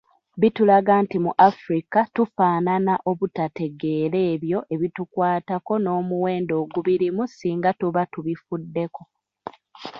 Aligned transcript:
Bitulaga 0.41 0.93
nti 1.03 1.17
mu 1.25 1.31
Africa 1.49 1.99
tufaanana 2.15 2.93
obutategeera 3.09 4.17
ebyo 4.33 4.59
ebitukwatako 4.73 5.73
n’omuwendo 5.79 6.53
ogubirimu 6.63 7.23
singa 7.35 7.71
tuba 7.79 8.01
tubifuddeko. 8.11 9.01